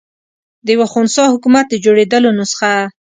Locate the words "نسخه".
2.39-2.71